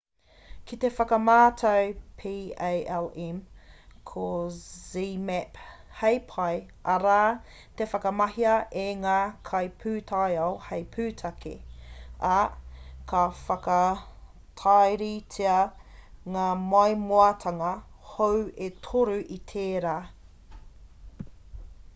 [0.69, 1.89] ki te whakamātau
[2.21, 3.35] palm
[4.11, 4.23] ko
[4.55, 5.59] zmapp
[5.99, 6.55] hei pae
[6.93, 7.17] arā
[7.81, 9.17] ka whakamahia e ngā
[9.51, 11.51] kaipūtaiao hei pūtake
[12.31, 12.39] ā
[13.13, 15.59] ka whakatairitea
[16.37, 17.69] ngā maimoatanga
[18.15, 19.93] hou e toru i tērā